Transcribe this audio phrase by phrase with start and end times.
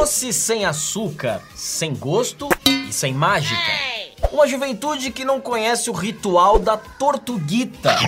[0.00, 3.70] Doce sem açúcar, sem gosto e sem mágica.
[4.32, 7.98] Uma juventude que não conhece o ritual da tortuguita.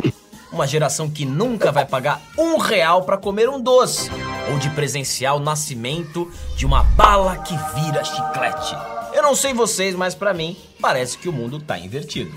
[0.50, 4.10] Uma geração que nunca vai pagar um real para comer um doce.
[4.50, 8.74] Ou de presenciar o nascimento de uma bala que vira chiclete.
[9.12, 12.34] Eu não sei vocês, mas para mim parece que o mundo tá invertido.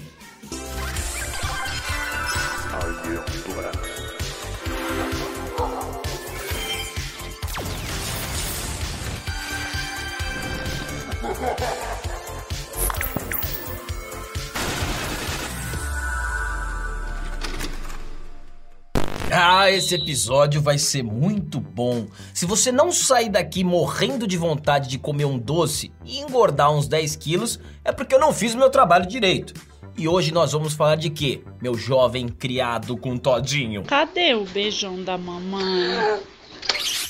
[19.31, 22.07] Ah, esse episódio vai ser muito bom.
[22.33, 26.87] Se você não sair daqui morrendo de vontade de comer um doce e engordar uns
[26.87, 29.53] 10 quilos, é porque eu não fiz o meu trabalho direito.
[29.97, 33.83] E hoje nós vamos falar de quê, meu jovem criado com todinho?
[33.83, 36.21] Cadê o beijão da mamãe?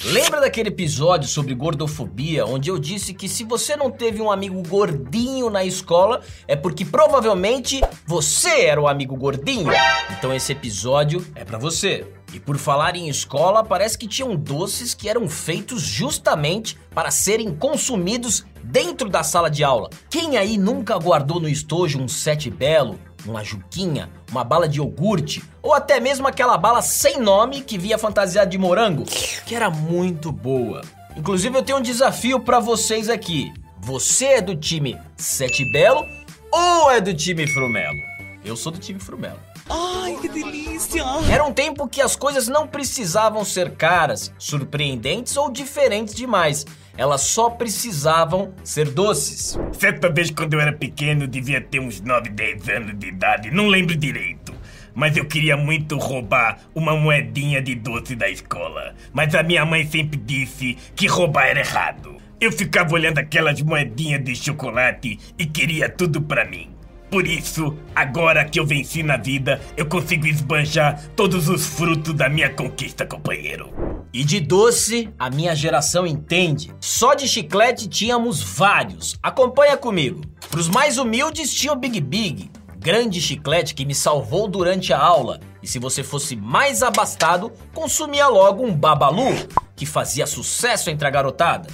[0.03, 4.61] Lembra daquele episódio sobre gordofobia, onde eu disse que se você não teve um amigo
[4.67, 9.71] gordinho na escola, é porque provavelmente você era o amigo gordinho?
[10.11, 12.05] Então esse episódio é para você.
[12.33, 17.55] E por falar em escola, parece que tinham doces que eram feitos justamente para serem
[17.55, 19.89] consumidos dentro da sala de aula.
[20.09, 25.43] Quem aí nunca guardou no estojo um sete belo, uma juquinha, uma bala de iogurte
[25.61, 29.03] ou até mesmo aquela bala sem nome que via fantasiada de morango,
[29.45, 30.81] que era muito boa.
[31.15, 33.53] Inclusive eu tenho um desafio para vocês aqui.
[33.79, 36.05] Você é do time Sete Belo
[36.51, 37.97] ou é do time Frumelo?
[38.43, 39.39] Eu sou do time Frumelo.
[39.69, 41.03] Ai, que delícia!
[41.31, 46.65] Era um tempo que as coisas não precisavam ser caras, surpreendentes ou diferentes demais.
[46.97, 49.57] Elas só precisavam ser doces.
[49.73, 53.67] Certa vez, quando eu era pequeno, devia ter uns 9, 10 anos de idade, não
[53.67, 54.53] lembro direito.
[54.93, 58.95] Mas eu queria muito roubar uma moedinha de doce da escola.
[59.11, 62.15] Mas a minha mãe sempre disse que roubar era errado.
[62.39, 66.74] Eu ficava olhando aquelas moedinhas de chocolate e queria tudo pra mim.
[67.15, 72.27] Por isso, agora que eu venci na vida, eu consigo esbanjar todos os frutos da
[72.27, 73.71] minha conquista, companheiro.
[74.11, 76.73] E de doce, a minha geração entende.
[76.77, 79.15] Só de chiclete tínhamos vários.
[79.23, 80.23] Acompanha comigo.
[80.49, 84.99] Para os mais humildes tinha o Big Big, grande chiclete que me salvou durante a
[84.99, 85.39] aula.
[85.63, 89.33] E se você fosse mais abastado, consumia logo um Babalu,
[89.73, 91.69] que fazia sucesso entre a garotada.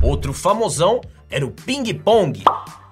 [0.00, 2.44] Outro famosão era o Ping Pong.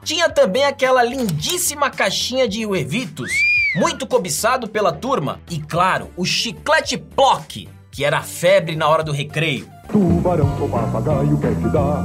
[0.04, 3.32] Tinha também aquela lindíssima caixinha de Uevitos,
[3.74, 5.40] muito cobiçado pela turma.
[5.50, 9.66] E claro, o chiclete Plock, que era a febre na hora do recreio.
[9.90, 12.04] Tubarão com papagaio, quer que dá?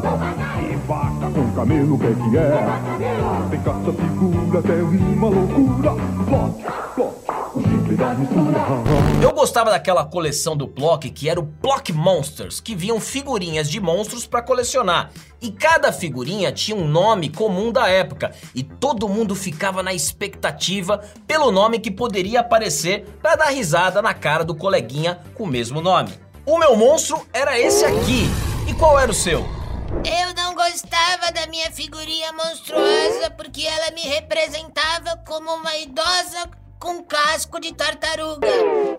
[0.72, 3.50] E vaca com camelo, quer que é?
[3.50, 5.92] Tem caça, figura, até rima, loucura.
[6.26, 6.66] Plot,
[9.22, 13.80] Eu gostava daquela coleção do Plock que era o Plock Monsters, que vinham figurinhas de
[13.80, 15.12] monstros para colecionar.
[15.42, 21.02] E cada figurinha tinha um nome comum da época, e todo mundo ficava na expectativa
[21.28, 25.82] pelo nome que poderia aparecer para dar risada na cara do coleguinha com o mesmo
[25.82, 26.14] nome.
[26.46, 28.30] O meu monstro era esse aqui.
[28.68, 29.46] E qual era o seu?
[30.06, 36.48] Eu não gostava da minha figurinha monstruosa porque ela me representava como uma idosa
[36.80, 38.48] com casco de tartaruga.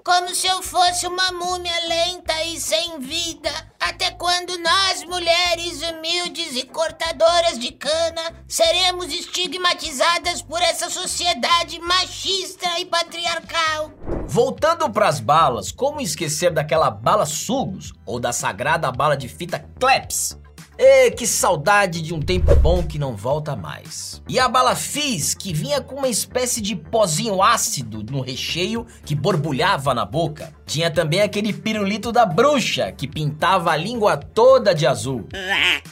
[0.04, 3.50] Como se eu fosse uma múmia lenta e sem vida.
[3.80, 12.78] Até quando nós, mulheres humildes e cortadoras de cana, seremos estigmatizadas por essa sociedade machista
[12.78, 13.90] e patriarcal?
[14.26, 20.38] Voltando pras balas, como esquecer daquela bala sugos ou da sagrada bala de fita Kleps?
[20.82, 24.22] Ê, que saudade de um tempo bom que não volta mais.
[24.26, 29.14] E a bala Fizz, que vinha com uma espécie de pozinho ácido no recheio que
[29.14, 30.54] borbulhava na boca.
[30.64, 35.28] Tinha também aquele pirulito da bruxa, que pintava a língua toda de azul.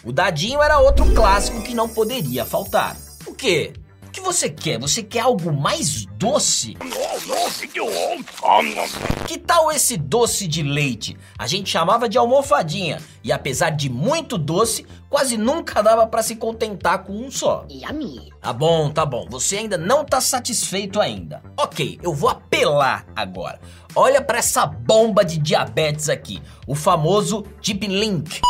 [0.03, 2.97] O dadinho era outro clássico que não poderia faltar.
[3.27, 3.75] O quê?
[4.19, 4.81] O que você quer?
[4.81, 6.77] Você quer algo mais doce?
[9.29, 11.17] Que tal esse doce de leite?
[11.39, 16.35] A gente chamava de almofadinha e apesar de muito doce, quase nunca dava para se
[16.35, 17.65] contentar com um só.
[17.71, 18.33] Yummy.
[18.41, 19.25] Tá bom, tá bom.
[19.31, 21.41] Você ainda não tá satisfeito ainda.
[21.57, 23.61] OK, eu vou apelar agora.
[23.95, 28.41] Olha para essa bomba de diabetes aqui, o famoso Deep Link.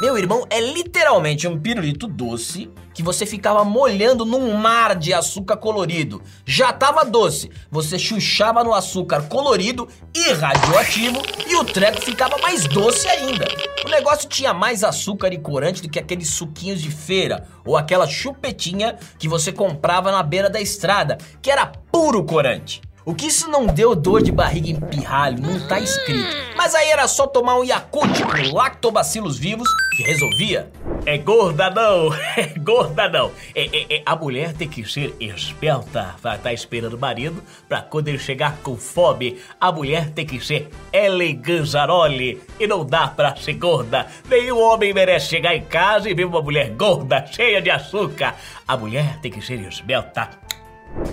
[0.00, 5.56] Meu irmão, é literalmente um pirulito doce que você ficava molhando num mar de açúcar
[5.56, 6.20] colorido.
[6.44, 12.66] Já tava doce, você chuchava no açúcar colorido e radioativo e o treco ficava mais
[12.66, 13.46] doce ainda.
[13.86, 18.08] O negócio tinha mais açúcar e corante do que aqueles suquinhos de feira ou aquela
[18.08, 22.82] chupetinha que você comprava na beira da estrada, que era puro corante.
[23.06, 26.26] O que isso não deu dor de barriga em pirralho não tá escrito.
[26.56, 30.70] Mas aí era só tomar um Yakult com lactobacilos vivos que resolvia.
[31.04, 33.30] É gorda não, é gorda não.
[33.54, 37.82] É, é, é, a mulher tem que ser esperta pra estar esperando o marido pra
[37.82, 43.36] quando ele chegar com fome, a mulher tem que ser eleganzaroli e não dá pra
[43.36, 44.06] ser gorda.
[44.26, 48.34] Nenhum homem merece chegar em casa e ver uma mulher gorda, cheia de açúcar.
[48.66, 50.30] A mulher tem que ser esbelta.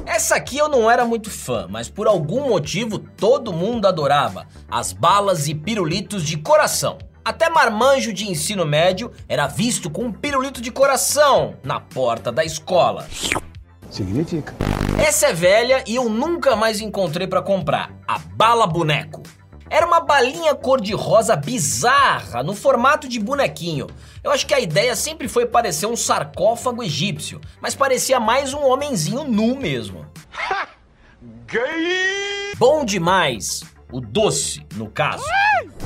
[0.05, 4.47] Essa aqui eu não era muito fã, mas por algum motivo todo mundo adorava.
[4.69, 6.97] As balas e pirulitos de coração.
[7.23, 12.43] Até marmanjo de ensino médio era visto com um pirulito de coração na porta da
[12.43, 13.07] escola.
[13.89, 14.55] Significa.
[14.97, 17.91] Essa é velha e eu nunca mais encontrei pra comprar.
[18.07, 19.21] A bala boneco.
[19.71, 23.87] Era uma balinha cor-de-rosa bizarra, no formato de bonequinho.
[24.21, 28.65] Eu acho que a ideia sempre foi parecer um sarcófago egípcio, mas parecia mais um
[28.65, 30.05] homenzinho nu mesmo.
[32.57, 33.63] Bom demais!
[33.89, 35.23] O doce, no caso.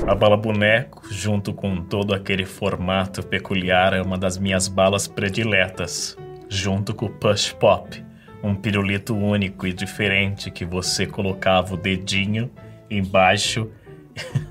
[0.04, 6.16] A bala boneco, junto com todo aquele formato peculiar, é uma das minhas balas prediletas.
[6.48, 8.04] Junto com o Push Pop,
[8.42, 12.50] um pirulito único e diferente que você colocava o dedinho
[12.90, 13.70] embaixo.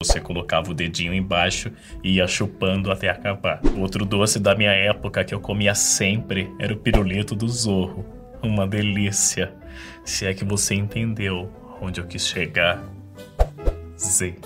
[0.00, 1.72] Você colocava o dedinho embaixo
[2.04, 3.60] e ia chupando até acabar.
[3.76, 8.06] Outro doce da minha época que eu comia sempre era o pirulito do Zorro.
[8.40, 9.52] Uma delícia.
[10.04, 12.80] Se é que você entendeu onde eu quis chegar.
[13.98, 14.36] Z.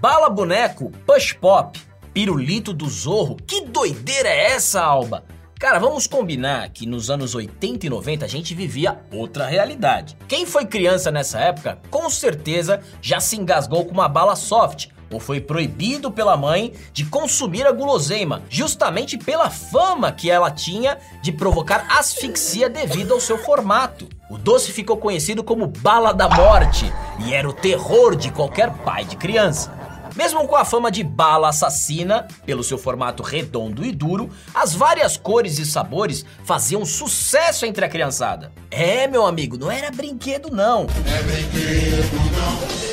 [0.00, 1.78] Bala boneco, push pop,
[2.12, 3.36] pirulito do zorro.
[3.36, 5.24] Que doideira é essa, Alba?
[5.64, 10.14] Cara, vamos combinar que nos anos 80 e 90 a gente vivia outra realidade.
[10.28, 15.18] Quem foi criança nessa época, com certeza já se engasgou com uma bala soft ou
[15.18, 21.32] foi proibido pela mãe de consumir a guloseima, justamente pela fama que ela tinha de
[21.32, 24.06] provocar asfixia devido ao seu formato.
[24.28, 26.92] O doce ficou conhecido como bala da morte
[27.24, 29.83] e era o terror de qualquer pai de criança.
[30.14, 35.16] Mesmo com a fama de bala assassina, pelo seu formato redondo e duro, as várias
[35.16, 38.52] cores e sabores faziam sucesso entre a criançada.
[38.70, 40.82] É, meu amigo, não era brinquedo não.
[40.82, 42.84] É brinquedo não.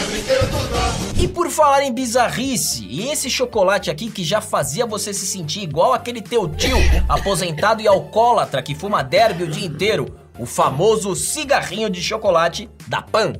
[0.00, 1.22] É brinquedo não.
[1.22, 5.62] E por falar em bizarrice, e esse chocolate aqui que já fazia você se sentir
[5.62, 6.76] igual aquele teu tio
[7.08, 13.00] aposentado e alcoólatra que fuma derby o dia inteiro, o famoso cigarrinho de chocolate da
[13.00, 13.32] Pan.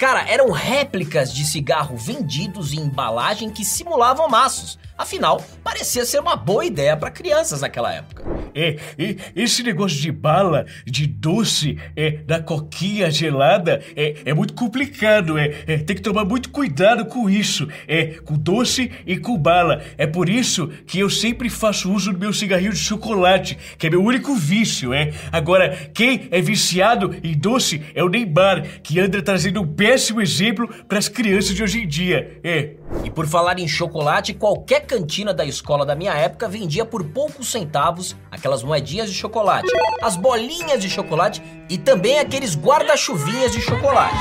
[0.00, 4.78] Cara, eram réplicas de cigarro vendidos em embalagem que simulavam maços.
[5.00, 8.22] Afinal, parecia ser uma boa ideia para crianças naquela época.
[8.54, 14.52] É, é, esse negócio de bala, de doce, é, da coquinha gelada, é, é muito
[14.52, 15.38] complicado.
[15.38, 17.66] É, é, tem que tomar muito cuidado com isso.
[17.88, 19.82] É, com doce e com bala.
[19.96, 23.90] É por isso que eu sempre faço uso do meu cigarrinho de chocolate, que é
[23.90, 24.92] meu único vício.
[24.92, 25.14] É.
[25.32, 30.68] Agora, quem é viciado em doce é o Neymar, que anda trazendo um péssimo exemplo
[30.86, 32.38] para as crianças de hoje em dia.
[32.44, 32.74] É.
[33.04, 37.50] E por falar em chocolate, qualquer cantina da escola da minha época vendia por poucos
[37.50, 39.68] centavos aquelas moedinhas de chocolate,
[40.02, 44.16] as bolinhas de chocolate e também aqueles guarda-chuvinhas de chocolate.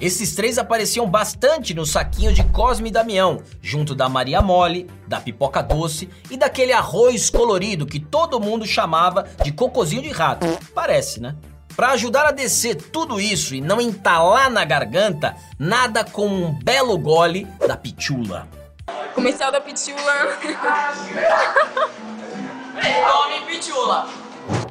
[0.00, 5.20] Esses três apareciam bastante no saquinho de Cosme e Damião, junto da Maria Mole, da
[5.20, 10.46] pipoca doce e daquele arroz colorido que todo mundo chamava de cocozinho de rato.
[10.74, 11.36] Parece, né?
[11.76, 16.96] Para ajudar a descer tudo isso e não entalar na garganta, nada como um belo
[16.96, 18.48] gole da pitula.
[19.14, 20.38] Comercial da Pitula.
[22.74, 24.08] Tome pitula.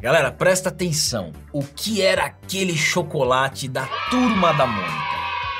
[0.02, 1.34] Galera, presta atenção.
[1.52, 5.14] O que era aquele chocolate da turma da Mônica?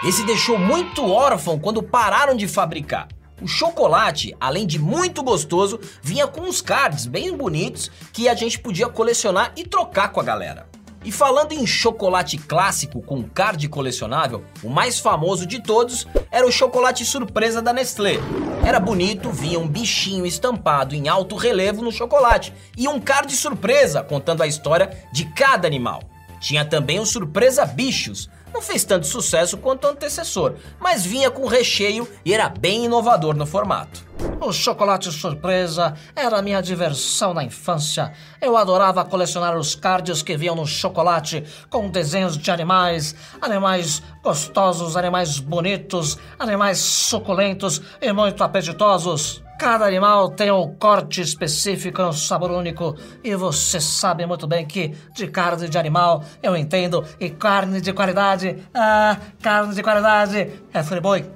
[0.06, 3.08] Esse deixou muito órfão quando pararam de fabricar.
[3.42, 8.60] O chocolate, além de muito gostoso, vinha com uns cards bem bonitos que a gente
[8.60, 10.73] podia colecionar e trocar com a galera.
[11.06, 16.52] E falando em chocolate clássico com card colecionável, o mais famoso de todos era o
[16.52, 18.20] chocolate surpresa da Nestlé.
[18.66, 24.02] Era bonito, vinha um bichinho estampado em alto relevo no chocolate e um card surpresa
[24.02, 26.02] contando a história de cada animal.
[26.40, 28.30] Tinha também o Surpresa Bichos.
[28.54, 33.34] Não fez tanto sucesso quanto o antecessor, mas vinha com recheio e era bem inovador
[33.36, 34.06] no formato.
[34.46, 38.12] O chocolate surpresa era minha diversão na infância.
[38.42, 44.98] Eu adorava colecionar os cards que vinham no chocolate com desenhos de animais, animais gostosos,
[44.98, 49.42] animais bonitos, animais suculentos e muito apetitosos.
[49.58, 52.98] Cada animal tem um corte específico um sabor único.
[53.24, 57.02] E você sabe muito bem que de carne de animal eu entendo.
[57.18, 61.32] E carne de qualidade, ah, carne de qualidade é friboi.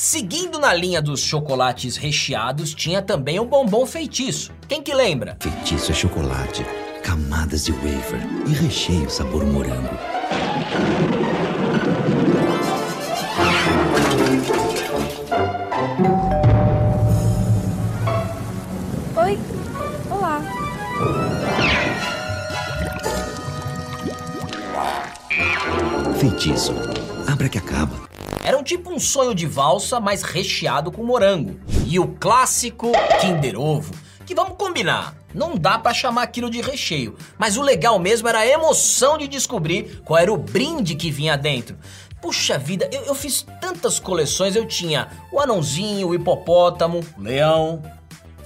[0.00, 4.52] Seguindo na linha dos chocolates recheados, tinha também o bombom feitiço.
[4.68, 5.36] Quem que lembra?
[5.40, 6.64] Feitiço é chocolate.
[7.02, 9.88] camadas de wafer e recheio sabor morango.
[19.16, 19.38] Oi.
[20.12, 20.40] Olá.
[26.20, 26.72] Feitiço.
[27.26, 28.07] Abra que acaba.
[28.48, 31.60] Era um tipo um sonho de valsa, mas recheado com morango.
[31.86, 32.90] E o clássico
[33.20, 33.92] Kinder Ovo,
[34.24, 38.38] que vamos combinar, não dá pra chamar aquilo de recheio, mas o legal mesmo era
[38.38, 41.76] a emoção de descobrir qual era o brinde que vinha dentro.
[42.22, 47.82] Puxa vida, eu, eu fiz tantas coleções, eu tinha o anãozinho, o hipopótamo, o leão,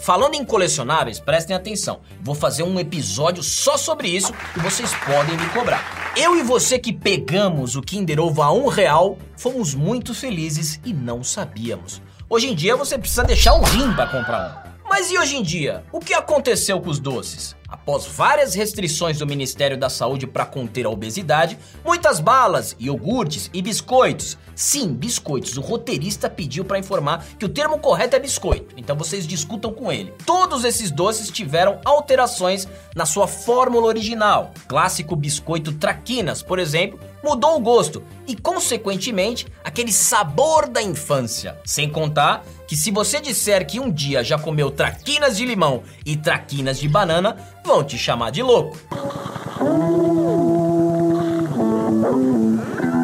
[0.02, 2.00] Falando em colecionáveis, prestem atenção.
[2.20, 6.12] Vou fazer um episódio só sobre isso e vocês podem me cobrar.
[6.16, 10.92] Eu e você que pegamos o Kinder Ovo a um real, fomos muito felizes e
[10.92, 12.02] não sabíamos.
[12.28, 14.88] Hoje em dia você precisa deixar um rim para comprar um.
[14.88, 15.84] Mas e hoje em dia?
[15.92, 17.54] O que aconteceu com os doces?
[17.82, 23.60] Após várias restrições do Ministério da Saúde para conter a obesidade, muitas balas, iogurtes e
[23.60, 24.38] biscoitos.
[24.54, 25.56] Sim, biscoitos.
[25.56, 29.90] O roteirista pediu para informar que o termo correto é biscoito, então vocês discutam com
[29.90, 30.14] ele.
[30.24, 34.52] Todos esses doces tiveram alterações na sua fórmula original.
[34.68, 41.58] Clássico biscoito Traquinas, por exemplo, mudou o gosto e, consequentemente, aquele sabor da infância.
[41.64, 46.16] Sem contar que, se você disser que um dia já comeu traquinas de limão e
[46.16, 48.76] traquinas de banana, vão te chamar de louco.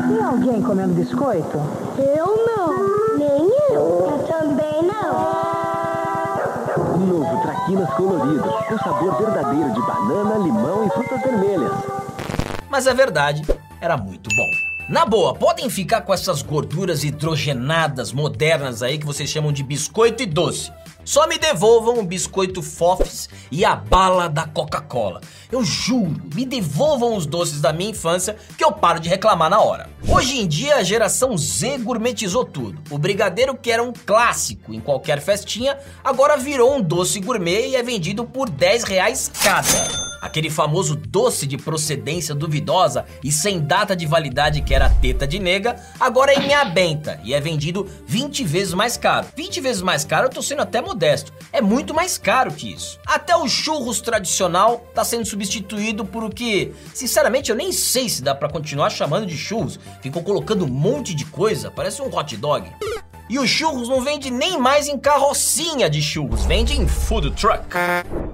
[0.09, 1.59] Tem alguém comendo biscoito?
[1.99, 3.17] Eu não.
[3.19, 4.11] Nem eu.
[4.11, 5.49] Eu também não.
[7.07, 11.73] Novo Traquinas colorido, com sabor verdadeiro de banana, limão e frutas vermelhas.
[12.69, 13.43] Mas a verdade
[13.81, 14.51] era muito bom.
[14.89, 20.23] Na boa, podem ficar com essas gorduras hidrogenadas modernas aí que vocês chamam de biscoito
[20.23, 20.73] e doce.
[21.05, 25.21] Só me devolvam o biscoito Fofs e a bala da Coca-Cola.
[25.51, 29.61] Eu juro, me devolvam os doces da minha infância que eu paro de reclamar na
[29.61, 29.89] hora.
[30.07, 32.81] Hoje em dia a geração Z gourmetizou tudo.
[32.91, 37.77] O brigadeiro que era um clássico em qualquer festinha, agora virou um doce gourmet e
[37.77, 40.08] é vendido por 10 reais cada.
[40.21, 45.39] Aquele famoso doce de procedência duvidosa e sem data de validade que era teta de
[45.39, 49.27] nega, agora é minha benta e é vendido 20 vezes mais caro.
[49.37, 51.33] 20 vezes mais caro, eu tô sendo até modesto.
[51.53, 52.99] É muito mais caro que isso.
[53.07, 58.23] Até o churros tradicional tá sendo substituído por o que, sinceramente, eu nem sei se
[58.23, 59.79] dá para continuar chamando de churros.
[60.03, 62.71] Ficou colocando um monte de coisa, parece um hot dog.
[63.31, 67.63] E os churros não vende nem mais em carrocinha de churros, vende em food truck.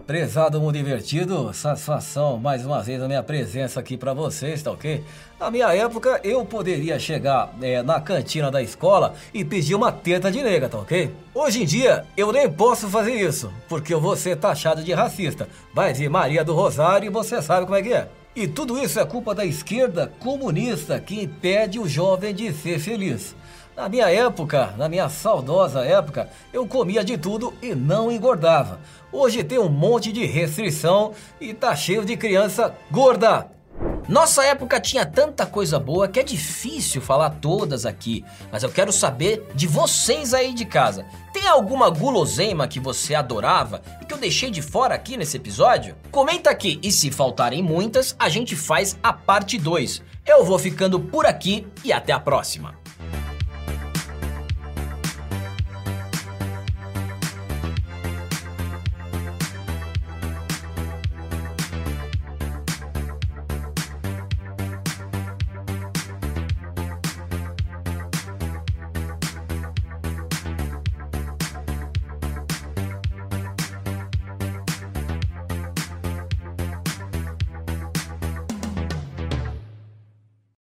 [0.06, 5.02] Prezado mundo divertido, satisfação mais uma vez a minha presença aqui para vocês, tá ok?
[5.40, 10.30] Na minha época eu poderia chegar é, na cantina da escola e pedir uma teta
[10.30, 11.10] de nega, tá ok?
[11.34, 15.48] Hoje em dia eu nem posso fazer isso, porque eu vou ser taxado de racista.
[15.74, 18.06] Vai de Maria do Rosário e você sabe como é que é.
[18.36, 23.34] E tudo isso é culpa da esquerda comunista que impede o jovem de ser feliz.
[23.76, 28.78] Na minha época, na minha saudosa época, eu comia de tudo e não engordava.
[29.10, 33.50] Hoje tem um monte de restrição e tá cheio de criança gorda.
[34.08, 38.92] Nossa época tinha tanta coisa boa que é difícil falar todas aqui, mas eu quero
[38.92, 41.04] saber de vocês aí de casa.
[41.32, 45.96] Tem alguma guloseima que você adorava e que eu deixei de fora aqui nesse episódio?
[46.12, 50.00] Comenta aqui e se faltarem muitas, a gente faz a parte 2.
[50.24, 52.83] Eu vou ficando por aqui e até a próxima.